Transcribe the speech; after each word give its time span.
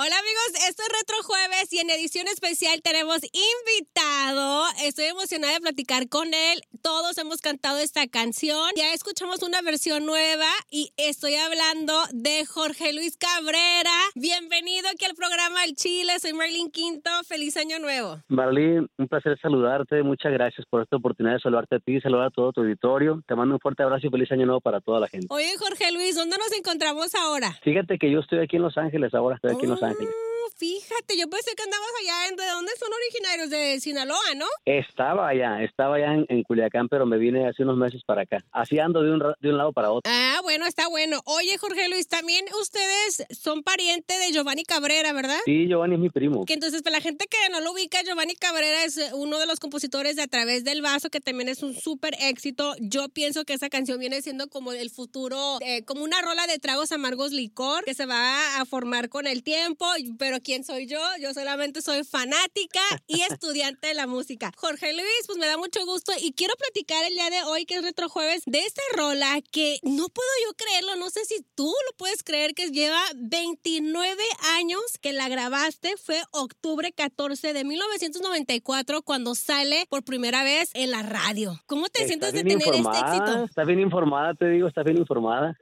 Hola 0.00 0.16
amigos, 0.16 0.68
esto 0.68 0.82
es 0.84 0.88
Retro 0.96 1.24
Jueves 1.24 1.72
y 1.72 1.80
en 1.80 1.90
edición 1.90 2.28
especial 2.28 2.80
tenemos 2.82 3.18
invitado. 3.32 4.64
Estoy 4.84 5.06
emocionada 5.06 5.54
de 5.54 5.60
platicar 5.60 6.08
con 6.08 6.32
él. 6.32 6.62
Todos 6.82 7.18
hemos 7.18 7.40
cantado 7.40 7.78
esta 7.78 8.06
canción. 8.06 8.70
Ya 8.76 8.92
escuchamos 8.92 9.42
una 9.42 9.62
versión 9.62 10.06
nueva 10.06 10.46
y 10.70 10.92
estoy 10.96 11.34
hablando 11.34 11.94
de 12.12 12.44
Jorge 12.46 12.92
Luis 12.92 13.16
Cabrera. 13.16 13.90
Bienvenido 14.14 14.88
aquí 14.92 15.04
al 15.04 15.14
programa 15.14 15.64
El 15.64 15.74
Chile. 15.74 16.18
Soy 16.18 16.32
Marlene 16.32 16.70
Quinto. 16.70 17.10
Feliz 17.26 17.56
año 17.56 17.78
nuevo. 17.78 18.18
Marlene, 18.28 18.86
un 18.96 19.08
placer 19.08 19.38
saludarte. 19.40 20.02
Muchas 20.02 20.32
gracias 20.32 20.66
por 20.68 20.82
esta 20.82 20.96
oportunidad 20.96 21.34
de 21.34 21.40
saludarte 21.40 21.76
a 21.76 21.78
ti 21.80 21.96
y 21.96 22.00
saludar 22.00 22.26
a 22.26 22.30
todo 22.30 22.52
tu 22.52 22.60
auditorio. 22.60 23.22
Te 23.26 23.34
mando 23.34 23.54
un 23.54 23.60
fuerte 23.60 23.82
abrazo 23.82 24.06
y 24.06 24.10
feliz 24.10 24.30
año 24.32 24.46
nuevo 24.46 24.60
para 24.60 24.80
toda 24.80 25.00
la 25.00 25.08
gente. 25.08 25.26
Oye 25.30 25.50
Jorge 25.58 25.90
Luis, 25.92 26.14
¿dónde 26.16 26.36
nos 26.38 26.52
encontramos 26.56 27.14
ahora? 27.14 27.52
Fíjate 27.62 27.98
que 27.98 28.10
yo 28.10 28.20
estoy 28.20 28.40
aquí 28.40 28.56
en 28.56 28.62
Los 28.62 28.76
Ángeles 28.76 29.14
ahora. 29.14 29.36
Estoy 29.36 29.52
aquí 29.52 29.64
en 29.64 29.70
Los 29.70 29.82
Ángeles. 29.82 30.14
Fíjate, 30.58 31.16
yo 31.16 31.30
pensé 31.30 31.52
que 31.54 31.62
andabas 31.62 31.88
allá. 32.02 32.36
¿De 32.36 32.50
dónde 32.50 32.72
son 32.78 32.88
originarios? 32.92 33.50
De 33.50 33.80
Sinaloa, 33.80 34.34
¿no? 34.34 34.46
Estaba 34.64 35.28
allá, 35.28 35.62
estaba 35.62 35.96
allá 35.96 36.14
en, 36.14 36.26
en 36.28 36.42
Culiacán, 36.42 36.88
pero 36.88 37.06
me 37.06 37.16
vine 37.16 37.46
hace 37.48 37.62
unos 37.62 37.76
meses 37.76 38.02
para 38.04 38.22
acá. 38.22 38.38
Así 38.50 38.78
ando 38.80 39.02
de 39.02 39.12
un, 39.12 39.20
de 39.40 39.48
un 39.50 39.56
lado 39.56 39.72
para 39.72 39.92
otro. 39.92 40.10
Ah, 40.12 40.40
bueno, 40.42 40.66
está 40.66 40.88
bueno. 40.88 41.20
Oye, 41.26 41.56
Jorge 41.58 41.88
Luis, 41.88 42.08
también 42.08 42.44
ustedes 42.60 43.24
son 43.30 43.62
pariente 43.62 44.18
de 44.18 44.32
Giovanni 44.32 44.64
Cabrera, 44.64 45.12
¿verdad? 45.12 45.38
Sí, 45.44 45.68
Giovanni 45.68 45.94
es 45.94 46.00
mi 46.00 46.10
primo. 46.10 46.44
Que 46.44 46.54
entonces, 46.54 46.82
para 46.82 46.96
la 46.96 47.02
gente 47.02 47.26
que 47.26 47.36
no 47.52 47.60
lo 47.60 47.72
ubica, 47.72 48.02
Giovanni 48.02 48.34
Cabrera 48.34 48.82
es 48.84 48.98
eh, 48.98 49.10
uno 49.14 49.38
de 49.38 49.46
los 49.46 49.60
compositores 49.60 50.16
de 50.16 50.22
A 50.22 50.26
través 50.26 50.64
del 50.64 50.82
vaso, 50.82 51.08
que 51.08 51.20
también 51.20 51.48
es 51.48 51.62
un 51.62 51.74
súper 51.74 52.14
éxito. 52.20 52.74
Yo 52.80 53.08
pienso 53.08 53.44
que 53.44 53.54
esa 53.54 53.68
canción 53.68 54.00
viene 54.00 54.20
siendo 54.22 54.48
como 54.48 54.72
el 54.72 54.90
futuro, 54.90 55.58
eh, 55.60 55.84
como 55.84 56.02
una 56.02 56.20
rola 56.20 56.46
de 56.48 56.58
tragos 56.58 56.90
amargos 56.90 57.30
licor 57.30 57.84
que 57.84 57.94
se 57.94 58.06
va 58.06 58.60
a 58.60 58.64
formar 58.64 59.08
con 59.08 59.28
el 59.28 59.44
tiempo. 59.44 59.86
Pero 60.18 60.40
¿quién 60.48 60.64
soy 60.64 60.86
yo? 60.86 60.98
Yo 61.20 61.34
solamente 61.34 61.82
soy 61.82 62.04
fanática 62.04 62.80
y 63.06 63.20
estudiante 63.30 63.88
de 63.88 63.92
la 63.92 64.06
música. 64.06 64.50
Jorge 64.56 64.94
Luis, 64.94 65.04
pues 65.26 65.36
me 65.36 65.46
da 65.46 65.58
mucho 65.58 65.84
gusto 65.84 66.10
y 66.22 66.32
quiero 66.32 66.54
platicar 66.56 67.04
el 67.04 67.12
día 67.12 67.28
de 67.28 67.42
hoy, 67.42 67.66
que 67.66 67.74
es 67.74 67.82
Retro 67.82 68.08
Jueves, 68.08 68.44
de 68.46 68.60
esta 68.60 68.80
rola 68.96 69.42
que 69.52 69.78
no 69.82 70.08
puedo 70.08 70.28
yo 70.46 70.54
creerlo, 70.56 70.96
no 70.96 71.10
sé 71.10 71.26
si 71.26 71.44
tú 71.54 71.66
lo 71.66 71.96
puedes 71.98 72.22
creer, 72.22 72.54
que 72.54 72.70
lleva 72.70 72.98
29 73.16 74.22
años 74.56 74.80
que 75.02 75.12
la 75.12 75.28
grabaste, 75.28 75.98
fue 75.98 76.18
octubre 76.30 76.92
14 76.92 77.52
de 77.52 77.64
1994 77.64 79.02
cuando 79.02 79.34
sale 79.34 79.84
por 79.90 80.02
primera 80.02 80.44
vez 80.44 80.70
en 80.72 80.92
la 80.92 81.02
radio. 81.02 81.60
¿Cómo 81.66 81.88
te 81.90 82.06
sientes 82.06 82.32
de 82.32 82.42
tener 82.42 82.68
este 82.74 82.78
éxito? 82.78 83.44
Está 83.44 83.64
bien 83.64 83.80
informada, 83.80 84.32
te 84.32 84.48
digo, 84.48 84.66
está 84.66 84.82
bien 84.82 84.96
informada. 84.96 85.58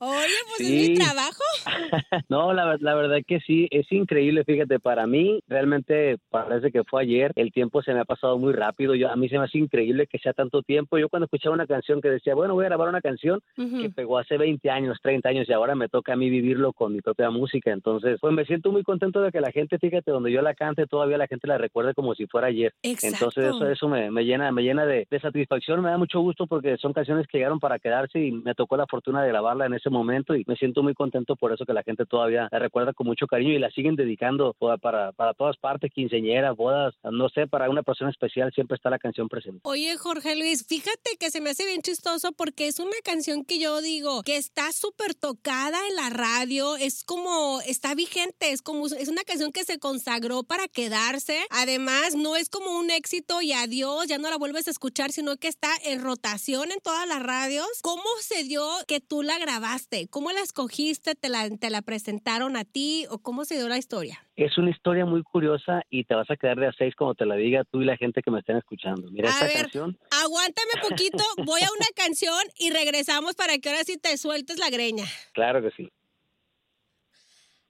Oye, 0.00 0.34
pues 0.48 0.60
es 0.60 0.66
Sí. 0.68 0.90
mi 0.90 0.94
trabajo. 0.98 1.42
no, 2.28 2.52
la, 2.52 2.76
la 2.80 2.94
verdad 2.94 3.18
que 3.26 3.40
sí, 3.46 3.66
es 3.70 3.86
increíble, 3.94 4.44
fíjate, 4.44 4.78
para 4.80 5.06
mí 5.06 5.40
realmente 5.48 6.16
parece 6.30 6.70
que 6.70 6.84
fue 6.84 7.02
ayer, 7.02 7.32
el 7.36 7.52
tiempo 7.52 7.82
se 7.82 7.92
me 7.94 8.00
ha 8.00 8.04
pasado 8.04 8.38
muy 8.38 8.52
rápido, 8.52 8.94
yo, 8.94 9.10
a 9.10 9.16
mí 9.16 9.28
se 9.28 9.38
me 9.38 9.44
hace 9.44 9.58
increíble 9.58 10.06
que 10.06 10.18
sea 10.18 10.32
tanto 10.32 10.62
tiempo, 10.62 10.98
yo 10.98 11.08
cuando 11.08 11.24
escuchaba 11.24 11.54
una 11.54 11.66
canción 11.66 12.00
que 12.00 12.10
decía, 12.10 12.34
bueno, 12.34 12.54
voy 12.54 12.64
a 12.64 12.68
grabar 12.68 12.88
una 12.88 13.00
canción 13.00 13.40
que 13.56 13.62
Ujú. 13.62 13.92
pegó 13.94 14.18
hace 14.18 14.36
20 14.38 14.70
años, 14.70 14.98
30 15.02 15.28
años 15.28 15.48
y 15.48 15.52
ahora 15.52 15.74
me 15.74 15.88
toca 15.88 16.12
a 16.12 16.16
mí 16.16 16.30
vivirlo 16.30 16.72
con 16.72 16.92
mi 16.92 17.00
propia 17.00 17.30
música, 17.30 17.72
entonces 17.72 18.18
pues 18.20 18.32
me 18.34 18.44
siento 18.44 18.70
muy 18.72 18.82
contento 18.82 19.20
de 19.20 19.30
que 19.30 19.40
la 19.40 19.52
gente, 19.52 19.78
fíjate, 19.78 20.10
donde 20.10 20.32
yo 20.32 20.42
la 20.42 20.54
cante, 20.54 20.86
todavía 20.86 21.18
la 21.18 21.26
gente 21.26 21.46
la 21.46 21.58
recuerde 21.58 21.94
como 21.94 22.14
si 22.14 22.26
fuera 22.26 22.48
ayer. 22.48 22.72
Exacto. 22.82 23.16
Entonces 23.16 23.44
eso, 23.54 23.68
eso 23.68 23.88
me, 23.88 24.10
me 24.10 24.24
llena, 24.24 24.50
me 24.52 24.62
llena 24.62 24.86
de, 24.86 25.06
de 25.10 25.20
satisfacción, 25.20 25.82
me 25.82 25.90
da 25.90 25.98
mucho 25.98 26.20
gusto 26.20 26.46
porque 26.46 26.76
son 26.78 26.92
canciones 26.92 27.26
que 27.26 27.38
llegaron 27.38 27.60
para 27.60 27.78
quedarse 27.78 28.18
y 28.20 28.32
me 28.32 28.54
tocó 28.54 28.76
la 28.76 28.86
fortuna 28.86 29.22
de 29.22 29.28
grabarla 29.28 29.66
en 29.66 29.74
ese 29.74 29.90
momento 29.90 30.34
y 30.34 30.44
me 30.46 30.56
siento 30.56 30.82
muy 30.82 30.94
contento 30.94 31.36
por 31.36 31.52
eso 31.52 31.64
que 31.64 31.72
la 31.72 31.82
gente 31.82 32.06
todavía 32.06 32.48
la 32.50 32.58
recuerda 32.58 32.92
con 32.92 33.06
mucho 33.06 33.26
cariño 33.26 33.52
y 33.52 33.58
la 33.58 33.70
siguen 33.84 33.96
dedicando 33.96 34.56
para, 34.80 35.12
para, 35.12 35.34
todas 35.34 35.56
partes, 35.58 35.92
quinceñeras, 35.94 36.56
bodas, 36.56 36.94
no 37.02 37.28
sé, 37.28 37.46
para 37.46 37.68
una 37.68 37.82
persona 37.82 38.10
especial 38.10 38.50
siempre 38.54 38.76
está 38.76 38.88
la 38.88 38.98
canción 38.98 39.28
presente. 39.28 39.60
Oye, 39.64 39.94
Jorge 39.98 40.36
Luis, 40.36 40.64
fíjate 40.66 41.16
que 41.20 41.30
se 41.30 41.42
me 41.42 41.50
hace 41.50 41.66
bien 41.66 41.82
chistoso 41.82 42.32
porque 42.32 42.66
es 42.66 42.78
una 42.78 42.96
canción 43.04 43.44
que 43.44 43.58
yo 43.58 43.82
digo 43.82 44.22
que 44.22 44.36
está 44.36 44.72
súper 44.72 45.14
tocada 45.14 45.78
en 45.90 45.96
la 45.96 46.08
radio, 46.08 46.76
es 46.76 47.04
como, 47.04 47.60
está 47.66 47.94
vigente, 47.94 48.52
es 48.52 48.62
como, 48.62 48.86
es 48.86 49.08
una 49.08 49.22
canción 49.22 49.52
que 49.52 49.64
se 49.64 49.78
consagró 49.78 50.44
para 50.44 50.66
quedarse. 50.68 51.38
Además, 51.50 52.14
no 52.14 52.36
es 52.36 52.48
como 52.48 52.78
un 52.78 52.90
éxito 52.90 53.42
y 53.42 53.52
adiós, 53.52 54.06
ya 54.06 54.16
no 54.16 54.30
la 54.30 54.38
vuelves 54.38 54.66
a 54.66 54.70
escuchar, 54.70 55.12
sino 55.12 55.36
que 55.36 55.48
está 55.48 55.68
en 55.84 56.00
rotación 56.00 56.72
en 56.72 56.80
todas 56.80 57.06
las 57.06 57.22
radios. 57.22 57.66
¿Cómo 57.82 58.04
se 58.20 58.44
dio 58.44 58.66
que 58.88 59.00
tú 59.00 59.22
la 59.22 59.38
grabaste? 59.38 60.08
¿Cómo 60.08 60.32
la 60.32 60.40
escogiste? 60.40 61.14
¿Te 61.14 61.28
la, 61.28 61.50
te 61.50 61.68
la 61.68 61.82
presentaron 61.82 62.56
a 62.56 62.64
ti? 62.64 63.04
¿O 63.10 63.18
cómo 63.18 63.44
se 63.44 63.56
dio 63.56 63.68
la 63.68 63.73
historia? 63.78 64.18
Es 64.36 64.56
una 64.58 64.70
historia 64.70 65.04
muy 65.06 65.22
curiosa 65.22 65.82
y 65.90 66.04
te 66.04 66.14
vas 66.14 66.30
a 66.30 66.36
quedar 66.36 66.58
de 66.58 66.66
a 66.66 66.72
seis 66.72 66.94
como 66.96 67.14
te 67.14 67.26
la 67.26 67.34
diga 67.36 67.64
tú 67.64 67.82
y 67.82 67.84
la 67.84 67.96
gente 67.96 68.22
que 68.22 68.30
me 68.30 68.40
estén 68.40 68.56
escuchando. 68.56 69.10
Mira, 69.10 69.28
A 69.28 69.32
esta 69.32 69.46
ver. 69.46 69.62
canción 69.62 69.98
Aguántame 70.24 70.72
poquito, 70.88 71.22
voy 71.44 71.60
a 71.62 71.68
una 71.76 71.86
canción 71.96 72.42
y 72.58 72.70
regresamos 72.70 73.34
para 73.34 73.58
que 73.58 73.68
ahora 73.70 73.84
sí 73.84 73.96
te 73.96 74.16
sueltes 74.16 74.58
la 74.58 74.70
greña. 74.70 75.04
Claro 75.32 75.62
que 75.62 75.70
sí. 75.70 75.90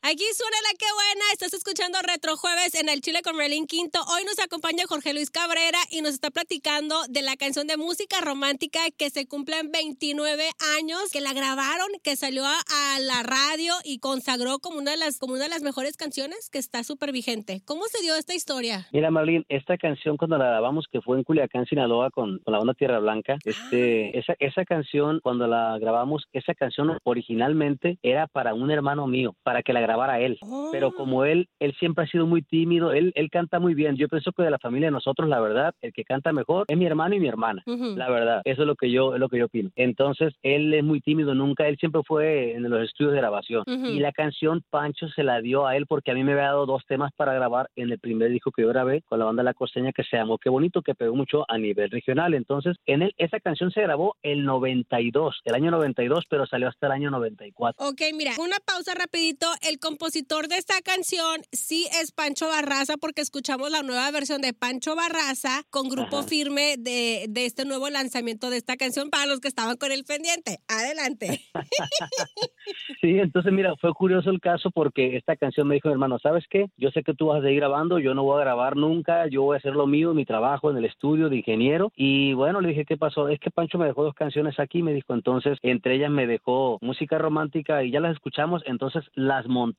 Aquí 0.06 0.22
suena 0.34 0.58
la 0.70 0.76
que 0.78 0.84
buena. 0.92 1.24
Estás 1.32 1.54
escuchando 1.54 1.96
Retro 2.06 2.36
Jueves 2.36 2.74
en 2.74 2.90
el 2.90 3.00
Chile 3.00 3.22
con 3.24 3.38
Merlin 3.38 3.66
Quinto. 3.66 4.00
Hoy 4.14 4.22
nos 4.26 4.38
acompaña 4.38 4.84
Jorge 4.86 5.14
Luis 5.14 5.30
Cabrera 5.30 5.78
y 5.90 6.02
nos 6.02 6.12
está 6.12 6.30
platicando 6.30 6.94
de 7.08 7.22
la 7.22 7.36
canción 7.36 7.66
de 7.66 7.78
música 7.78 8.20
romántica 8.20 8.80
que 8.98 9.08
se 9.08 9.26
cumplen 9.26 9.72
29 9.72 10.44
años, 10.78 11.08
que 11.10 11.22
la 11.22 11.32
grabaron, 11.32 11.88
que 12.02 12.16
salió 12.16 12.44
a, 12.44 13.00
la 13.00 13.22
radio 13.22 13.72
y 13.82 13.98
consagró 13.98 14.58
como 14.58 14.76
una 14.76 14.90
de 14.90 14.98
las, 14.98 15.18
como 15.18 15.32
una 15.32 15.44
de 15.44 15.48
las 15.48 15.62
mejores 15.62 15.96
canciones 15.96 16.50
que 16.50 16.58
está 16.58 16.84
súper 16.84 17.10
vigente. 17.10 17.62
¿Cómo 17.64 17.84
se 17.84 18.02
dio 18.02 18.14
esta 18.14 18.34
historia? 18.34 18.86
Mira, 18.92 19.10
Marlene, 19.10 19.46
esta 19.48 19.78
canción 19.78 20.18
cuando 20.18 20.36
la 20.36 20.50
grabamos, 20.50 20.84
que 20.92 21.00
fue 21.00 21.16
en 21.16 21.24
Culiacán, 21.24 21.64
Sinaloa, 21.64 22.10
con, 22.10 22.40
con 22.40 22.52
la 22.52 22.58
banda 22.58 22.74
Tierra 22.74 22.98
Blanca, 22.98 23.38
este, 23.42 24.18
esa, 24.18 24.34
esa 24.38 24.66
canción, 24.66 25.20
cuando 25.22 25.46
la 25.46 25.78
grabamos, 25.78 26.24
esa 26.34 26.52
canción 26.52 26.98
originalmente 27.04 27.98
era 28.02 28.26
para 28.26 28.52
un 28.52 28.70
hermano 28.70 29.06
mío, 29.06 29.34
para 29.42 29.62
que 29.62 29.72
la 29.72 29.80
grabara 29.80 29.93
él. 30.18 30.38
Oh. 30.42 30.68
Pero 30.72 30.92
como 30.92 31.24
él, 31.24 31.48
él 31.58 31.74
siempre 31.78 32.04
ha 32.04 32.08
sido 32.08 32.26
muy 32.26 32.42
tímido, 32.42 32.92
él, 32.92 33.12
él 33.14 33.30
canta 33.30 33.58
muy 33.58 33.74
bien. 33.74 33.96
Yo 33.96 34.08
pienso 34.08 34.32
que 34.32 34.42
de 34.42 34.50
la 34.50 34.58
familia 34.58 34.88
de 34.88 34.92
nosotros, 34.92 35.28
la 35.28 35.40
verdad, 35.40 35.74
el 35.80 35.92
que 35.92 36.04
canta 36.04 36.32
mejor 36.32 36.64
es 36.68 36.76
mi 36.76 36.86
hermano 36.86 37.14
y 37.14 37.20
mi 37.20 37.28
hermana. 37.28 37.62
Ujú. 37.66 37.96
La 37.96 38.10
verdad, 38.10 38.42
eso 38.44 38.62
es 38.62 38.66
lo 38.66 38.76
que 38.76 38.90
yo, 38.90 39.14
es 39.14 39.20
lo 39.20 39.28
que 39.28 39.38
yo 39.38 39.46
opino. 39.46 39.70
Entonces, 39.76 40.34
él 40.42 40.72
es 40.74 40.84
muy 40.84 41.00
tímido, 41.00 41.34
nunca, 41.34 41.66
él 41.68 41.76
siempre 41.78 42.02
fue 42.06 42.52
en 42.52 42.68
los 42.68 42.82
estudios 42.82 43.12
de 43.12 43.18
grabación. 43.18 43.64
Ujú. 43.66 43.86
Y 43.86 44.00
la 44.00 44.12
canción 44.12 44.62
Pancho 44.70 45.08
se 45.08 45.22
la 45.22 45.40
dio 45.40 45.66
a 45.66 45.76
él 45.76 45.86
porque 45.86 46.10
a 46.10 46.14
mí 46.14 46.24
me 46.24 46.32
había 46.32 46.44
dado 46.44 46.66
dos 46.66 46.82
temas 46.86 47.12
para 47.16 47.34
grabar 47.34 47.68
en 47.76 47.90
el 47.90 47.98
primer 47.98 48.30
disco 48.30 48.50
que 48.50 48.62
yo 48.62 48.68
grabé 48.68 49.02
con 49.02 49.18
la 49.18 49.24
banda 49.24 49.42
La 49.42 49.54
Costeña 49.54 49.92
que 49.92 50.04
se 50.04 50.16
llamó 50.16 50.38
Qué 50.38 50.50
Bonito, 50.50 50.82
que 50.82 50.94
pegó 50.94 51.14
mucho 51.14 51.44
a 51.48 51.58
nivel 51.58 51.90
regional. 51.90 52.34
Entonces, 52.34 52.76
en 52.86 53.02
él, 53.02 53.14
esa 53.16 53.40
canción 53.40 53.70
se 53.70 53.82
grabó 53.82 54.16
el 54.22 54.44
92, 54.44 55.40
el 55.44 55.54
año 55.54 55.70
92, 55.70 56.24
pero 56.28 56.46
salió 56.46 56.68
hasta 56.68 56.86
el 56.86 56.92
año 56.92 57.10
94. 57.10 57.86
Ok, 57.86 58.00
mira, 58.14 58.32
una 58.38 58.56
pausa 58.64 58.94
rapidito. 58.94 59.46
El 59.68 59.78
compositor 59.84 60.48
de 60.48 60.56
esta 60.56 60.80
canción 60.82 61.42
sí 61.52 61.86
es 62.00 62.10
Pancho 62.10 62.48
Barraza 62.48 62.94
porque 62.98 63.20
escuchamos 63.20 63.70
la 63.70 63.82
nueva 63.82 64.10
versión 64.12 64.40
de 64.40 64.54
Pancho 64.54 64.96
Barraza 64.96 65.60
con 65.68 65.90
grupo 65.90 66.20
Ajá. 66.20 66.26
firme 66.26 66.76
de, 66.78 67.26
de 67.28 67.44
este 67.44 67.66
nuevo 67.66 67.90
lanzamiento 67.90 68.48
de 68.48 68.56
esta 68.56 68.76
canción 68.78 69.10
para 69.10 69.26
los 69.26 69.40
que 69.40 69.48
estaban 69.48 69.76
con 69.76 69.92
el 69.92 70.04
pendiente. 70.04 70.60
Adelante. 70.68 71.40
Sí, 73.02 73.18
entonces 73.18 73.52
mira, 73.52 73.74
fue 73.78 73.92
curioso 73.92 74.30
el 74.30 74.40
caso 74.40 74.70
porque 74.70 75.18
esta 75.18 75.36
canción 75.36 75.68
me 75.68 75.74
dijo 75.74 75.90
hermano, 75.90 76.18
¿sabes 76.18 76.44
qué? 76.48 76.68
Yo 76.78 76.90
sé 76.92 77.02
que 77.02 77.12
tú 77.12 77.26
vas 77.26 77.40
a 77.40 77.42
seguir 77.42 77.60
grabando, 77.60 77.98
yo 77.98 78.14
no 78.14 78.22
voy 78.22 78.40
a 78.40 78.44
grabar 78.44 78.74
nunca, 78.76 79.26
yo 79.26 79.42
voy 79.42 79.56
a 79.56 79.58
hacer 79.58 79.74
lo 79.74 79.86
mío, 79.86 80.14
mi 80.14 80.24
trabajo 80.24 80.70
en 80.70 80.78
el 80.78 80.86
estudio 80.86 81.28
de 81.28 81.36
ingeniero. 81.36 81.92
Y 81.94 82.32
bueno, 82.32 82.62
le 82.62 82.70
dije, 82.70 82.86
¿qué 82.86 82.96
pasó? 82.96 83.28
Es 83.28 83.38
que 83.38 83.50
Pancho 83.50 83.76
me 83.76 83.84
dejó 83.84 84.04
dos 84.04 84.14
canciones 84.14 84.58
aquí, 84.58 84.82
me 84.82 84.94
dijo, 84.94 85.12
entonces 85.12 85.58
entre 85.60 85.96
ellas 85.96 86.10
me 86.10 86.26
dejó 86.26 86.78
música 86.80 87.18
romántica 87.18 87.84
y 87.84 87.90
ya 87.90 88.00
las 88.00 88.12
escuchamos, 88.12 88.62
entonces 88.64 89.04
las 89.14 89.46
montamos 89.46 89.73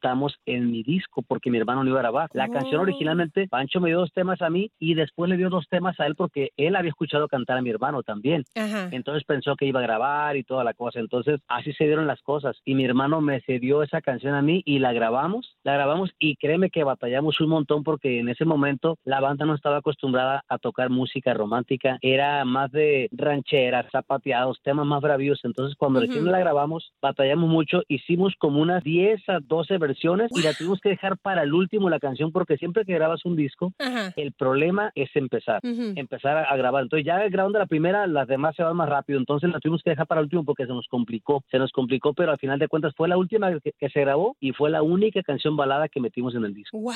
en 0.45 0.71
mi 0.71 0.83
disco 0.83 1.21
porque 1.21 1.49
mi 1.51 1.57
hermano 1.57 1.83
no 1.83 1.89
iba 1.89 1.99
a 1.99 2.03
grabar. 2.03 2.29
La 2.33 2.49
canción 2.49 2.79
Oh. 2.79 2.83
originalmente, 2.83 3.47
Pancho 3.47 3.79
me 3.79 3.89
dio 3.89 3.99
dos 3.99 4.11
temas 4.13 4.41
a 4.41 4.49
mí 4.49 4.71
y 4.79 4.93
después 4.95 5.29
le 5.29 5.37
dio 5.37 5.49
dos 5.49 5.67
temas 5.69 5.99
a 5.99 6.05
él 6.05 6.15
porque 6.15 6.51
él 6.57 6.75
había 6.75 6.89
escuchado 6.89 7.27
cantar 7.27 7.57
a 7.57 7.61
mi 7.61 7.69
hermano 7.69 8.03
también. 8.03 8.43
Ajá. 8.55 8.89
Entonces 8.91 9.23
pensó 9.23 9.55
que 9.55 9.65
iba 9.65 9.79
a 9.79 9.83
grabar 9.83 10.35
y 10.37 10.43
toda 10.43 10.63
la 10.63 10.73
cosa. 10.73 10.99
Entonces 10.99 11.39
así 11.47 11.73
se 11.73 11.85
dieron 11.85 12.07
las 12.07 12.21
cosas. 12.21 12.57
Y 12.65 12.75
mi 12.75 12.85
hermano 12.85 13.21
me 13.21 13.41
cedió 13.41 13.83
esa 13.83 14.01
canción 14.01 14.33
a 14.35 14.41
mí 14.41 14.61
y 14.65 14.79
la 14.79 14.93
grabamos, 14.93 15.55
la 15.63 15.73
grabamos 15.73 16.11
y 16.19 16.35
créeme 16.35 16.69
que 16.69 16.83
batallamos 16.83 17.39
un 17.41 17.49
montón 17.49 17.83
porque 17.83 18.19
en 18.19 18.29
ese 18.29 18.45
momento 18.45 18.97
la 19.03 19.19
banda 19.19 19.45
no 19.45 19.53
estaba 19.55 19.77
acostumbrada 19.77 20.43
a 20.49 20.57
tocar 20.57 20.89
música 20.89 21.33
romántica. 21.33 21.97
Era 22.01 22.43
más 22.45 22.71
de 22.71 23.09
rancheras, 23.11 23.85
zapateados, 23.91 24.59
temas 24.63 24.85
más 24.85 25.01
bravíos. 25.01 25.39
Entonces 25.43 25.75
cuando 25.77 25.99
Ujú. 25.99 26.07
recién 26.07 26.25
la 26.31 26.39
grabamos, 26.39 26.91
batallamos 27.01 27.49
mucho. 27.49 27.81
Hicimos 27.87 28.33
como 28.37 28.61
unas 28.61 28.83
10 28.83 29.27
a 29.29 29.39
12 29.39 29.77
versiones 29.87 30.31
y 30.35 30.41
la 30.41 30.53
tuvimos 30.53 30.79
que 30.81 30.89
dejar 30.89 31.17
para 31.17 31.43
el 31.43 31.53
último 31.53 31.89
la 31.89 31.99
canción 31.99 32.31
porque 32.31 32.57
siempre 32.57 32.85
que 32.85 32.93
grabas 32.93 33.25
un 33.25 33.35
disco, 33.35 33.73
Ajá. 33.79 34.13
el 34.15 34.33
problema 34.33 34.91
es 34.95 35.09
empezar 35.15 35.59
empezar 35.63 36.37
a, 36.37 36.43
a 36.43 36.57
grabar. 36.57 36.83
Entonces 36.83 37.05
ya 37.05 37.17
grabando 37.29 37.59
la 37.59 37.65
primera, 37.65 38.07
las 38.07 38.27
demás 38.27 38.55
se 38.55 38.63
van 38.63 38.75
más 38.75 38.89
rápido. 38.89 39.19
Entonces 39.19 39.49
la 39.49 39.59
tuvimos 39.59 39.81
que 39.83 39.91
dejar 39.91 40.07
para 40.07 40.21
el 40.21 40.25
último 40.25 40.45
porque 40.45 40.65
se 40.65 40.73
nos 40.73 40.87
complicó. 40.87 41.43
Se 41.51 41.57
nos 41.57 41.71
complicó, 41.71 42.13
pero 42.13 42.31
al 42.31 42.39
final 42.39 42.59
de 42.59 42.67
cuentas 42.67 42.93
fue 42.95 43.07
la 43.07 43.17
última 43.17 43.51
que, 43.59 43.71
que 43.77 43.89
se 43.89 44.01
grabó 44.01 44.35
y 44.39 44.51
fue 44.51 44.69
la 44.69 44.81
única 44.81 45.21
canción 45.23 45.55
balada 45.57 45.89
que 45.89 45.99
metimos 45.99 46.35
en 46.35 46.45
el 46.45 46.53
disco. 46.53 46.77
¡Wow! 46.77 46.93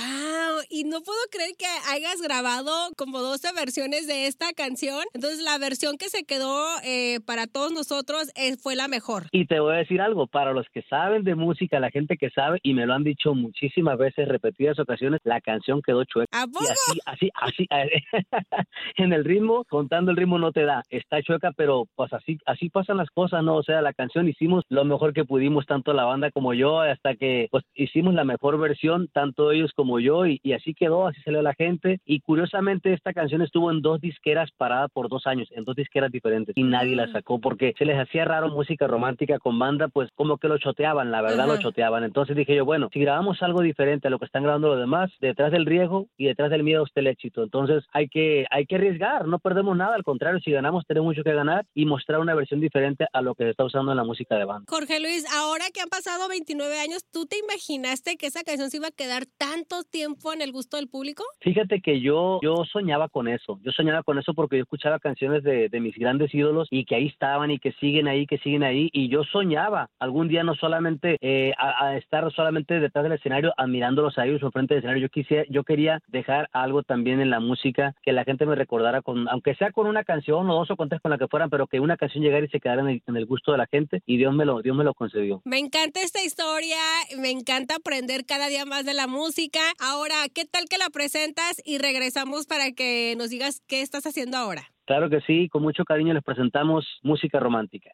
Y 0.70 0.84
no 0.84 1.02
puedo 1.02 1.20
creer 1.32 1.52
que 1.58 1.66
hayas 1.92 2.22
grabado 2.22 2.72
como 2.98 3.20
12 3.20 3.50
versiones 3.56 4.08
de 4.08 4.28
esta 4.28 4.54
canción. 4.54 5.04
Entonces, 5.14 5.42
la 5.42 5.58
versión 5.58 5.98
que 5.98 6.10
se 6.10 6.24
quedó 6.24 6.66
eh, 6.84 7.20
para 7.26 7.48
todos 7.48 7.72
nosotros 7.72 8.32
eh, 8.36 8.58
fue 8.58 8.76
la 8.76 8.88
mejor. 8.88 9.28
Y 9.32 9.46
te 9.46 9.60
voy 9.60 9.74
a 9.74 9.78
decir 9.78 10.02
algo, 10.02 10.28
para 10.28 10.54
los 10.54 10.68
que 10.74 10.82
saben 10.84 11.24
de 11.24 11.36
música, 11.36 11.80
la 11.80 11.92
gente 11.92 12.18
que 12.18 12.30
sabe, 12.30 12.60
y 12.70 12.74
me 12.76 12.86
lo 12.86 12.94
han 12.94 13.04
dicho 13.04 13.34
muchísimas 13.34 13.98
veces, 13.98 14.28
repetidas 14.28 14.78
ocasiones, 14.78 15.20
la 15.24 15.42
canción 15.42 15.82
quedó 15.82 16.04
chueca. 16.04 16.44
¿A 16.44 16.46
poco? 16.46 16.66
Y 16.66 16.68
así, 16.68 17.32
así, 17.34 17.66
así, 17.66 17.68
en 18.98 19.12
el 19.12 19.26
ritmo, 19.26 19.66
contando 19.68 20.12
el 20.12 20.18
ritmo 20.18 20.38
no 20.38 20.52
te 20.52 20.66
da, 20.66 20.84
está 20.92 21.22
chueca, 21.24 21.52
pero 21.58 21.86
pues 21.96 22.14
así, 22.14 22.38
así 22.46 22.70
pasan 22.70 22.98
las 22.98 23.10
cosas, 23.10 23.44
¿no? 23.44 23.56
O 23.56 23.64
sea, 23.64 23.82
la 23.82 23.94
canción 23.94 24.28
hicimos 24.28 24.64
lo 24.70 24.86
mejor 24.86 25.14
que 25.14 25.26
pudimos, 25.26 25.66
tanto 25.66 25.94
la 25.94 26.06
banda 26.06 26.30
como 26.30 26.54
yo, 26.54 26.82
hasta 26.82 27.16
que 27.16 27.48
pues 27.50 27.64
hicimos 27.74 28.14
la 28.14 28.24
mejor 28.24 28.60
versión, 28.60 29.10
tanto 29.12 29.52
ellos 29.52 29.72
como 29.76 30.00
yo, 30.00 30.28
y, 30.28 30.40
y 30.44 30.54
así 30.54 30.76
quedó, 30.76 31.08
así 31.08 31.20
salió 31.24 31.42
la 31.42 31.56
gente. 31.56 32.00
Y 32.06 32.20
curiosamente, 32.20 32.94
esta 32.94 33.14
canción 33.14 33.42
estuvo 33.42 33.72
en 33.72 33.82
dos 33.82 34.00
disqueras 34.00 34.52
parada 34.56 34.90
por 34.90 35.10
dos 35.10 35.26
años, 35.26 35.48
en 35.52 35.64
dos 35.64 35.76
disqueras 35.76 36.12
diferentes, 36.12 36.56
y 36.56 36.62
nadie 36.62 36.96
la 36.96 37.12
sacó 37.12 37.40
porque 37.40 37.74
se 37.80 37.86
les 37.86 37.98
hacía 37.98 38.26
raro 38.26 38.50
música 38.50 38.86
romántica 38.86 39.40
con 39.40 39.58
banda, 39.58 39.88
pues 39.88 40.12
como 40.14 40.38
que 40.38 40.48
lo 40.48 40.60
choteaban, 40.60 41.10
la 41.10 41.24
verdad 41.24 41.48
lo 41.48 41.58
choteaban. 41.58 42.04
Entonces 42.04 42.36
dije 42.36 42.59
yo, 42.60 42.66
bueno, 42.66 42.90
si 42.92 43.00
grabamos 43.00 43.42
algo 43.42 43.62
diferente 43.62 44.08
a 44.08 44.12
lo 44.12 44.20
que 44.20 44.26
están 44.26 44.44
grabando 44.44 44.68
los 44.68 44.80
demás, 44.80 45.10
detrás 45.22 45.52
del 45.52 45.66
riesgo 45.66 46.08
y 46.18 46.26
detrás 46.26 46.50
del 46.50 46.64
miedo 46.64 46.84
está 46.84 47.00
el 47.00 47.08
éxito. 47.08 47.42
Entonces 47.42 47.86
hay 47.94 48.10
que, 48.10 48.46
hay 48.52 48.66
que 48.66 48.76
arriesgar, 48.76 49.28
no 49.28 49.40
perdemos 49.40 49.78
nada, 49.78 49.96
al 49.96 50.04
contrario, 50.04 50.42
si 50.44 50.52
ganamos 50.52 50.86
tenemos 50.86 51.08
mucho 51.08 51.24
que 51.24 51.34
ganar 51.34 51.66
y 51.74 51.86
mostrar 51.86 52.20
una 52.20 52.36
versión 52.36 52.60
diferente 52.60 53.08
a 53.14 53.22
lo 53.22 53.34
que 53.34 53.46
se 53.46 53.52
está 53.52 53.64
usando 53.64 53.92
en 53.92 53.98
la 53.98 54.04
música 54.04 54.36
de 54.36 54.44
banda. 54.44 54.66
Jorge 54.68 55.00
Luis, 55.00 55.26
ahora 55.38 55.66
que 55.74 55.80
han 55.82 55.90
pasado 55.90 56.28
29 56.28 56.80
años, 56.80 57.06
¿tú 57.12 57.26
te 57.26 57.38
imaginaste 57.38 58.18
que 58.18 58.28
esa 58.28 58.44
canción 58.44 58.70
se 58.70 58.78
iba 58.78 58.88
a 58.88 58.92
quedar 58.92 59.24
tanto 59.38 59.84
tiempo 59.84 60.34
en 60.34 60.42
el 60.42 60.52
gusto 60.52 60.76
del 60.76 60.90
público? 60.90 61.24
Fíjate 61.40 61.80
que 61.82 62.02
yo, 62.02 62.40
yo 62.44 62.66
soñaba 62.66 63.08
con 63.08 63.30
eso, 63.30 63.60
yo 63.64 63.72
soñaba 63.72 64.04
con 64.04 64.20
eso 64.20 64.34
porque 64.34 64.58
yo 64.58 64.64
escuchaba 64.64 65.00
canciones 65.00 65.44
de, 65.44 65.70
de 65.70 65.80
mis 65.80 65.96
grandes 65.96 66.34
ídolos 66.34 66.68
y 66.72 66.84
que 66.84 66.96
ahí 66.96 67.08
estaban 67.08 67.52
y 67.52 67.60
que 67.60 67.72
siguen 67.74 68.10
ahí, 68.10 68.28
que 68.28 68.38
siguen 68.40 68.64
ahí 68.64 68.90
y 68.92 69.08
yo 69.08 69.24
soñaba 69.24 69.90
algún 70.00 70.28
día 70.28 70.44
no 70.44 70.56
solamente 70.56 71.18
eh, 71.22 71.54
a, 71.58 71.86
a, 71.86 71.98
estar 71.98 72.32
solamente 72.34 72.49
detrás 72.54 73.04
del 73.04 73.14
escenario 73.14 73.54
admirándolos 73.58 74.18
a 74.18 74.26
ellos 74.26 74.44
o 74.44 74.52
frente 74.52 74.74
del 74.74 74.80
escenario, 74.80 75.04
yo 75.04 75.10
quisiera, 75.10 75.44
yo 75.50 75.64
quería 75.64 76.02
dejar 76.08 76.50
algo 76.52 76.84
también 76.84 77.22
en 77.22 77.30
la 77.30 77.40
música 77.40 77.96
que 78.04 78.12
la 78.12 78.24
gente 78.24 78.46
me 78.46 78.56
recordara 78.56 79.02
con, 79.02 79.28
aunque 79.30 79.56
sea 79.56 79.72
con 79.72 79.88
una 79.88 80.04
canción 80.04 80.50
o 80.50 80.56
dos 80.56 80.72
o 80.72 80.76
con 80.76 80.90
tres 80.90 81.02
con 81.02 81.12
la 81.12 81.18
que 81.18 81.28
fueran, 81.28 81.50
pero 81.50 81.68
que 81.68 81.80
una 81.80 81.98
canción 81.98 82.24
llegara 82.24 82.46
y 82.46 82.50
se 82.50 82.60
quedara 82.60 82.82
en 82.82 82.90
el, 82.90 83.04
en 83.08 83.18
el 83.18 83.26
gusto 83.26 83.52
de 83.52 83.58
la 83.58 83.68
gente 83.68 84.02
y 84.06 84.18
Dios 84.18 84.34
me 84.34 84.46
lo, 84.46 84.62
Dios 84.62 84.76
me 84.76 84.84
lo 84.84 84.94
concedió. 84.94 85.42
Me 85.46 85.60
encanta 85.60 86.02
esta 86.02 86.24
historia, 86.24 86.78
me 87.20 87.32
encanta 87.32 87.76
aprender 87.76 88.26
cada 88.26 88.48
día 88.48 88.66
más 88.66 88.86
de 88.86 88.94
la 88.94 89.08
música. 89.08 89.60
Ahora, 89.80 90.16
¿qué 90.34 90.46
tal 90.46 90.66
que 90.70 90.78
la 90.78 90.90
presentas 90.90 91.62
y 91.66 91.78
regresamos 91.78 92.46
para 92.48 92.72
que 92.72 93.16
nos 93.18 93.30
digas 93.30 93.62
qué 93.68 93.82
estás 93.82 94.06
haciendo 94.06 94.38
ahora? 94.38 94.64
Claro 94.86 95.10
que 95.10 95.22
sí, 95.22 95.50
con 95.50 95.62
mucho 95.62 95.84
cariño 95.86 96.16
les 96.16 96.24
presentamos 96.24 96.84
música 97.04 97.40
romántica. 97.40 97.92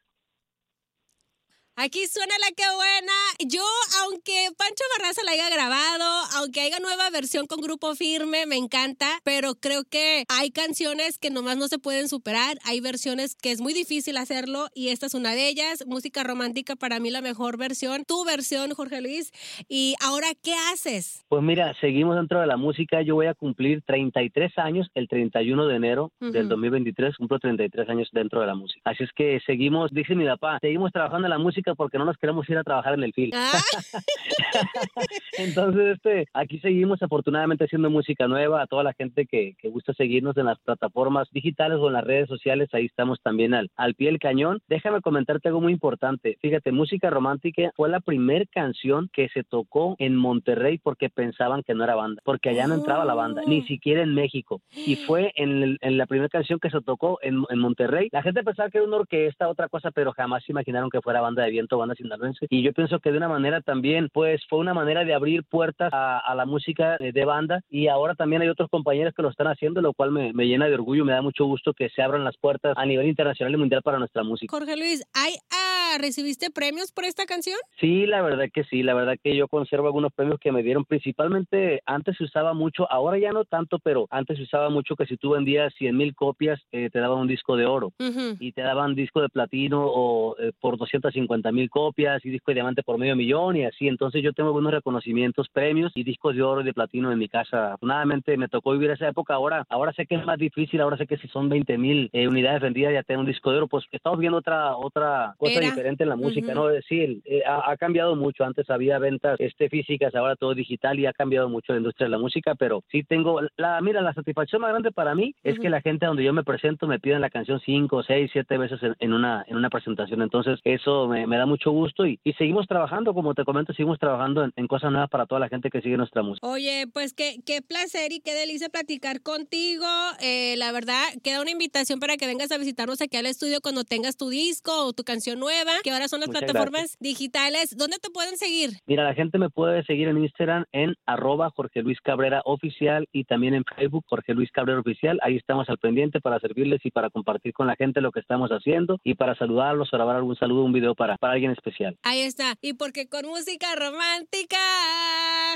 Aquí 1.77 2.07
suena 2.07 2.33
la 2.39 2.55
que 2.55 2.63
buena. 2.73 3.51
Yo, 3.53 3.61
aunque 4.03 4.47
Pancho 4.57 4.83
Barraza 4.97 5.23
la 5.25 5.33
haya 5.33 5.49
grabado, 5.49 6.05
aunque 6.37 6.61
haya 6.61 6.79
nueva 6.79 7.09
versión 7.09 7.47
con 7.47 7.59
grupo 7.59 7.93
firme, 7.95 8.45
me 8.45 8.55
encanta, 8.55 9.07
pero 9.25 9.55
creo 9.55 9.83
que 9.83 10.23
hay 10.29 10.51
canciones 10.51 11.19
que 11.19 11.31
nomás 11.31 11.57
no 11.57 11.67
se 11.67 11.77
pueden 11.77 12.07
superar. 12.07 12.55
Hay 12.63 12.79
versiones 12.79 13.35
que 13.35 13.51
es 13.51 13.59
muy 13.59 13.73
difícil 13.73 14.15
hacerlo 14.15 14.69
y 14.73 14.87
esta 14.87 15.07
es 15.07 15.15
una 15.15 15.31
de 15.33 15.49
ellas. 15.49 15.83
Música 15.85 16.23
romántica 16.23 16.77
para 16.77 17.01
mí 17.01 17.11
la 17.11 17.19
mejor 17.19 17.57
versión. 17.57 18.05
Tu 18.07 18.23
versión, 18.23 18.71
Jorge 18.71 19.01
Luis. 19.01 19.33
Y 19.67 19.95
ahora, 20.01 20.27
¿qué 20.41 20.53
haces? 20.71 21.25
Pues 21.27 21.43
mira, 21.43 21.75
seguimos 21.81 22.15
dentro 22.15 22.39
de 22.39 22.47
la 22.47 22.55
música. 22.55 23.01
Yo 23.01 23.15
voy 23.15 23.25
a 23.25 23.33
cumplir 23.33 23.81
33 23.85 24.57
años 24.59 24.87
el 24.93 25.09
31 25.09 25.67
de 25.67 25.75
enero 25.75 26.13
uh 26.21 26.27
-huh. 26.27 26.31
del 26.31 26.47
2023. 26.47 27.17
Cumplo 27.17 27.37
33 27.37 27.89
años 27.89 28.07
dentro 28.13 28.39
de 28.39 28.47
la 28.47 28.55
música. 28.55 28.79
Así 28.85 29.03
es 29.03 29.11
que 29.13 29.41
seguimos, 29.45 29.91
dice 29.91 30.15
mi 30.15 30.25
papá, 30.25 30.59
seguimos 30.61 30.93
trabajando 30.93 31.27
en 31.27 31.31
la 31.31 31.37
música 31.37 31.64
porque 31.73 31.97
no 31.97 32.05
nos 32.05 32.17
queremos 32.17 32.47
ir 32.49 32.57
a 32.57 32.63
trabajar 32.63 32.93
en 32.93 33.03
el 33.03 33.13
film. 33.13 33.31
Ah. 33.33 33.51
Entonces, 35.37 35.95
este, 35.95 36.27
aquí 36.33 36.59
seguimos 36.59 37.01
afortunadamente 37.01 37.65
haciendo 37.65 37.89
música 37.89 38.27
nueva. 38.27 38.61
A 38.61 38.67
toda 38.67 38.83
la 38.83 38.93
gente 38.93 39.25
que, 39.25 39.55
que, 39.57 39.69
gusta 39.69 39.93
seguirnos 39.93 40.37
en 40.37 40.45
las 40.45 40.59
plataformas 40.59 41.27
digitales 41.31 41.79
o 41.79 41.87
en 41.87 41.93
las 41.93 42.03
redes 42.03 42.27
sociales, 42.27 42.69
ahí 42.73 42.85
estamos 42.85 43.19
también 43.21 43.53
al, 43.53 43.71
al 43.75 43.95
pie 43.95 44.07
del 44.07 44.19
cañón. 44.19 44.61
Déjame 44.67 45.01
comentarte 45.01 45.47
algo 45.47 45.61
muy 45.61 45.73
importante. 45.73 46.37
Fíjate, 46.41 46.71
Música 46.71 47.09
Romántica 47.09 47.71
fue 47.75 47.89
la 47.89 47.99
primer 47.99 48.47
canción 48.49 49.09
que 49.11 49.29
se 49.29 49.43
tocó 49.43 49.95
en 49.99 50.15
Monterrey 50.15 50.77
porque 50.77 51.09
pensaban 51.09 51.63
que 51.63 51.73
no 51.73 51.83
era 51.83 51.95
banda, 51.95 52.21
porque 52.25 52.49
allá 52.49 52.67
no 52.67 52.75
entraba 52.75 53.05
la 53.05 53.13
banda, 53.13 53.41
ni 53.47 53.63
siquiera 53.63 54.01
en 54.01 54.13
México. 54.13 54.61
Y 54.71 54.95
fue 54.95 55.31
en, 55.35 55.63
el, 55.63 55.77
en 55.81 55.97
la 55.97 56.05
primera 56.05 56.29
canción 56.29 56.59
que 56.59 56.69
se 56.69 56.81
tocó 56.81 57.19
en, 57.21 57.43
en 57.49 57.59
Monterrey. 57.59 58.09
La 58.11 58.21
gente 58.21 58.43
pensaba 58.43 58.69
que 58.69 58.77
era 58.77 58.87
una 58.87 58.97
orquesta, 58.97 59.49
otra 59.49 59.69
cosa, 59.69 59.91
pero 59.91 60.11
jamás 60.13 60.43
se 60.43 60.51
imaginaron 60.51 60.89
que 60.89 61.01
fuera 61.01 61.21
banda 61.21 61.43
de 61.43 61.51
viento, 61.55 61.77
banda 61.77 61.95
sinaloense. 61.95 62.47
Y 62.49 62.61
yo 62.63 62.73
pienso 62.73 62.99
que 62.99 63.11
de 63.11 63.17
una 63.17 63.29
manera 63.29 63.61
también, 63.61 64.09
pues 64.13 64.41
fue 64.49 64.59
una 64.59 64.73
manera 64.73 65.03
de 65.05 65.13
abrir 65.13 65.43
puertas 65.43 65.89
a, 65.93 66.19
a 66.19 66.35
la 66.35 66.45
música 66.45 66.97
de, 66.99 67.11
de, 67.11 67.25
banda. 67.25 67.61
Y 67.69 67.87
ahora 67.87 68.13
también 68.15 68.41
hay 68.41 68.49
otros 68.49 68.69
compañeros 68.69 69.13
que 69.15 69.21
lo 69.23 69.29
están 69.29 69.47
haciendo, 69.47 69.81
lo 69.81 69.93
cual 69.93 70.11
me, 70.11 70.33
me, 70.33 70.45
llena 70.47 70.67
de 70.67 70.73
orgullo, 70.75 71.05
me 71.05 71.13
da 71.13 71.21
mucho 71.21 71.45
gusto 71.45 71.73
que 71.73 71.89
se 71.89 72.01
abran 72.01 72.23
las 72.23 72.37
puertas 72.37 72.73
a 72.77 72.85
nivel 72.85 73.07
internacional 73.07 73.53
y 73.53 73.57
mundial 73.57 73.81
para 73.81 73.99
nuestra 73.99 74.23
música. 74.23 74.51
Jorge 74.55 74.75
Luis, 74.77 75.03
¿hay, 75.13 75.33
ah, 75.51 75.97
¿recibiste 75.99 76.49
premios 76.51 76.91
por 76.91 77.05
esta 77.05 77.25
canción? 77.25 77.57
Sí, 77.79 78.05
la 78.05 78.21
verdad 78.21 78.45
que 78.53 78.63
sí, 78.65 78.83
la 78.83 78.93
verdad 78.93 79.15
que 79.23 79.35
yo 79.35 79.47
conservo 79.47 79.87
algunos 79.87 80.13
premios 80.13 80.39
que 80.39 80.51
me 80.51 80.63
dieron, 80.63 80.85
principalmente 80.85 81.81
antes 81.85 82.17
se 82.17 82.23
usaba 82.25 82.53
mucho, 82.53 82.91
ahora 82.91 83.17
ya 83.17 83.31
no 83.31 83.45
tanto, 83.45 83.79
pero 83.79 84.07
antes 84.09 84.37
se 84.37 84.43
usaba 84.43 84.69
mucho 84.69 84.95
que 84.95 85.05
si 85.05 85.17
tú 85.17 85.31
vendías 85.31 85.73
100 85.77 85.95
mil 85.95 86.13
copias, 86.15 86.59
eh, 86.71 86.89
te 86.91 86.99
daban 86.99 87.19
un 87.19 87.27
disco 87.27 87.55
de 87.55 87.65
oro 87.65 87.85
Uh 87.99 88.05
-huh. 88.05 88.37
y 88.39 88.51
te 88.51 88.61
daban 88.61 88.95
disco 88.95 89.21
de 89.21 89.29
platino 89.29 89.85
o 89.85 90.35
eh, 90.39 90.51
por 90.59 90.77
250 90.77 91.44
mil 91.51 91.69
copias 91.69 92.23
y 92.25 92.29
disco 92.29 92.51
de 92.51 92.55
diamante 92.55 92.83
por 92.83 92.97
medio 92.97 93.15
millón 93.15 93.55
y 93.57 93.65
así. 93.65 93.87
Entonces 93.87 94.23
yo 94.23 94.33
tengo 94.33 94.53
buenos 94.53 94.73
reconocimientos, 94.73 95.49
premios 95.49 95.91
y 95.95 96.03
discos 96.03 96.35
de 96.35 96.41
oro 96.41 96.61
y 96.61 96.63
de 96.63 96.73
platino 96.73 97.11
en 97.11 97.19
mi 97.19 97.27
casa. 97.27 97.67
Afortunadamente 97.67 98.37
me 98.37 98.47
tocó 98.47 98.71
vivir 98.71 98.91
esa 98.91 99.07
época. 99.07 99.33
Ahora, 99.35 99.65
ahora 99.69 99.93
sé 99.93 100.05
que 100.05 100.15
es 100.15 100.25
más 100.25 100.37
difícil. 100.37 100.81
Ahora 100.81 100.97
sé 100.97 101.07
que 101.07 101.17
si 101.17 101.27
son 101.27 101.49
20 101.49 101.77
mil 101.77 102.09
eh, 102.13 102.27
unidades 102.27 102.61
vendidas 102.61 102.93
ya 102.93 103.03
tengo 103.03 103.21
un 103.21 103.27
disco 103.27 103.51
de 103.51 103.57
oro. 103.57 103.67
Pues 103.67 103.85
estamos 103.91 104.19
viendo 104.19 104.37
otra 104.37 104.75
otra 104.75 105.35
cosa 105.37 105.53
Era. 105.53 105.65
diferente 105.67 106.03
en 106.03 106.09
la 106.09 106.15
música, 106.15 106.47
Ujú. 106.51 106.55
¿no? 106.55 106.69
Es 106.69 106.75
decir, 106.75 107.21
eh, 107.25 107.41
ha, 107.45 107.71
ha 107.71 107.77
cambiado 107.77 108.15
mucho. 108.15 108.43
Antes 108.43 108.69
había 108.69 108.99
ventas 108.99 109.39
este 109.39 109.69
físicas, 109.69 110.13
ahora 110.15 110.35
todo 110.35 110.53
digital 110.53 110.99
y 110.99 111.05
ha 111.05 111.13
cambiado 111.13 111.49
mucho 111.49 111.73
la 111.73 111.79
industria 111.79 112.05
de 112.05 112.11
la 112.11 112.17
música. 112.19 112.55
Pero 112.55 112.83
sí 112.91 113.03
tengo 113.03 113.41
la 113.57 113.81
mira 113.81 114.01
la 114.01 114.13
satisfacción 114.13 114.61
más 114.61 114.71
grande 114.71 114.91
para 114.91 115.15
mí 115.15 115.33
es 115.43 115.53
Ujú. 115.53 115.63
que 115.63 115.69
la 115.69 115.81
gente 115.81 116.05
donde 116.05 116.23
yo 116.23 116.33
me 116.33 116.43
presento 116.43 116.87
me 116.87 116.99
piden 116.99 117.21
la 117.21 117.29
canción 117.29 117.59
cinco, 117.59 118.03
seis, 118.03 118.29
siete 118.31 118.57
veces 118.57 118.81
en, 118.83 118.95
en 118.99 119.13
una 119.13 119.43
en 119.47 119.57
una 119.57 119.69
presentación. 119.69 120.21
Entonces 120.21 120.59
eso 120.63 121.07
me, 121.07 121.27
me 121.27 121.34
da 121.37 121.45
mucho 121.45 121.71
gusto 121.71 122.05
y, 122.05 122.19
y 122.23 122.33
seguimos 122.33 122.67
trabajando, 122.67 123.13
como 123.13 123.33
te 123.33 123.43
comento, 123.43 123.73
seguimos 123.73 123.99
trabajando 123.99 124.43
en, 124.43 124.53
en 124.55 124.67
cosas 124.67 124.91
nuevas 124.91 125.09
para 125.09 125.25
toda 125.25 125.39
la 125.39 125.49
gente 125.49 125.69
que 125.69 125.81
sigue 125.81 125.97
nuestra 125.97 126.23
música. 126.23 126.47
Oye, 126.47 126.85
pues 126.93 127.13
qué, 127.13 127.37
qué 127.45 127.61
placer 127.61 128.11
y 128.11 128.19
qué 128.19 128.33
delicia 128.33 128.69
platicar 128.69 129.21
contigo. 129.21 129.85
Eh, 130.21 130.55
la 130.57 130.71
verdad, 130.71 131.03
queda 131.23 131.41
una 131.41 131.51
invitación 131.51 131.99
para 131.99 132.17
que 132.17 132.27
vengas 132.27 132.51
a 132.51 132.57
visitarnos 132.57 133.01
aquí 133.01 133.17
al 133.17 133.25
estudio 133.25 133.59
cuando 133.61 133.83
tengas 133.83 134.17
tu 134.17 134.29
disco 134.29 134.85
o 134.85 134.93
tu 134.93 135.03
canción 135.03 135.39
nueva, 135.39 135.71
que 135.83 135.91
ahora 135.91 136.07
son 136.07 136.19
las 136.19 136.29
Muchas 136.29 136.43
plataformas 136.43 136.97
digitales. 136.99 137.75
¿Dónde 137.77 137.97
te 138.01 138.09
pueden 138.09 138.37
seguir? 138.37 138.71
Mira, 138.87 139.03
la 139.03 139.13
gente 139.13 139.37
me 139.37 139.49
puede 139.49 139.83
seguir 139.83 140.07
en 140.07 140.17
Instagram 140.17 140.65
en 140.71 140.95
arroba 141.05 141.51
Jorge 141.55 141.81
Luis 141.81 141.99
Cabrera 142.01 142.41
Oficial 142.45 143.07
y 143.11 143.25
también 143.25 143.53
en 143.53 143.63
Facebook 143.63 144.05
Jorge 144.07 144.33
Luis 144.33 144.51
Cabrera 144.51 144.79
Oficial. 144.79 145.19
Ahí 145.21 145.35
estamos 145.35 145.69
al 145.69 145.77
pendiente 145.77 146.21
para 146.21 146.39
servirles 146.39 146.85
y 146.85 146.91
para 146.91 147.09
compartir 147.09 147.53
con 147.53 147.67
la 147.67 147.75
gente 147.75 148.01
lo 148.01 148.11
que 148.11 148.19
estamos 148.19 148.49
haciendo 148.51 148.99
y 149.03 149.15
para 149.15 149.35
saludarlos 149.35 149.93
o 149.93 149.97
grabar 149.97 150.15
algún 150.15 150.35
saludo, 150.35 150.63
un 150.63 150.73
video 150.73 150.95
para, 150.95 151.17
para 151.25 151.33
alguien 151.33 151.53
especial. 151.53 151.97
Ahí 152.03 152.21
está. 152.21 152.53
Y 152.61 152.73
porque 152.73 153.09
con 153.09 153.25
música 153.25 153.65
romántica. 153.75 154.57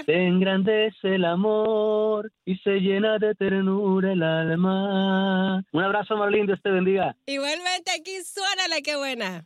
Se 0.04 0.16
engrandece 0.16 1.16
el 1.16 1.26
amor 1.26 2.32
y 2.44 2.56
se 2.58 2.80
llena 2.80 3.20
de 3.20 3.36
ternura 3.36 4.14
el 4.14 4.24
alma. 4.24 5.64
Un 5.72 5.84
abrazo, 5.84 6.18
Marlene, 6.18 6.48
Dios 6.48 6.60
te 6.64 6.72
bendiga. 6.72 7.16
Igualmente 7.28 7.92
aquí 7.92 8.18
suena 8.24 8.68
la 8.68 8.82
que 8.82 8.96
buena. 8.96 9.46